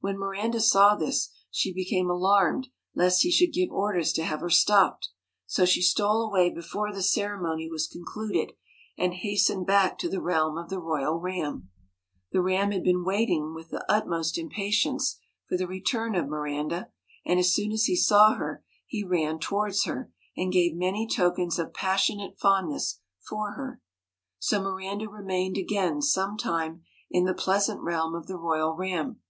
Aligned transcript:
When 0.00 0.18
Miranda 0.18 0.60
saw 0.60 0.94
this, 0.94 1.30
she 1.50 1.72
became 1.72 2.10
alarmed 2.10 2.68
lest 2.94 3.22
he 3.22 3.30
should 3.30 3.54
give 3.54 3.70
orders 3.70 4.12
to 4.12 4.22
have 4.22 4.40
her 4.40 4.50
stopped; 4.50 5.08
so 5.46 5.64
she 5.64 5.80
stole 5.80 6.20
away 6.20 6.50
before 6.50 6.92
the 6.92 7.02
ceremony 7.02 7.66
was 7.70 7.86
concluded 7.86 8.52
and 8.98 9.14
hastened 9.14 9.66
back 9.66 9.96
to 10.00 10.08
the 10.10 10.20
realm 10.20 10.58
of 10.58 10.68
the 10.68 10.78
royal 10.80 11.18
Ram. 11.18 11.70
The 12.30 12.42
Ram 12.42 12.72
had 12.72 12.84
been 12.84 13.06
waiting 13.06 13.54
with 13.54 13.70
the 13.70 13.90
utmost 13.90 14.36
impatience 14.36 15.18
for 15.48 15.56
the 15.56 15.66
return 15.66 16.14
of 16.14 16.28
Miranda; 16.28 16.90
and 17.24 17.38
as 17.40 17.54
soon 17.54 17.72
as 17.72 17.84
he 17.84 17.96
saw 17.96 18.34
her, 18.34 18.62
he 18.84 19.02
ran 19.02 19.38
towards 19.38 19.84
her, 19.84 20.12
and 20.36 20.52
gave 20.52 20.74
many 20.76 21.06
tokens 21.08 21.58
of 21.58 21.72
passionate 21.72 22.38
fondness 22.38 23.00
for 23.26 23.52
her. 23.52 23.80
So 24.38 24.60
Miranda 24.62 25.08
remained 25.08 25.56
again 25.56 26.02
some 26.02 26.36
time 26.36 26.82
in 27.10 27.24
the 27.24 27.32
pleasant 27.32 27.80
realm 27.80 28.14
of 28.14 28.26
the 28.26 28.36
royal 28.36 28.74
Ram. 28.76 29.20